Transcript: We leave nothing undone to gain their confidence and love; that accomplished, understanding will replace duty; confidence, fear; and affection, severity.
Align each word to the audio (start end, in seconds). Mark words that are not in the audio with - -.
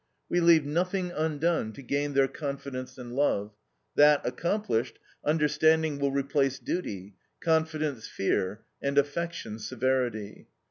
We 0.29 0.39
leave 0.39 0.65
nothing 0.65 1.11
undone 1.11 1.73
to 1.73 1.83
gain 1.83 2.13
their 2.13 2.27
confidence 2.27 2.97
and 2.97 3.13
love; 3.13 3.53
that 3.95 4.25
accomplished, 4.25 4.97
understanding 5.23 5.99
will 5.99 6.11
replace 6.11 6.57
duty; 6.57 7.13
confidence, 7.39 8.07
fear; 8.07 8.63
and 8.81 8.97
affection, 8.97 9.59
severity. 9.59 10.47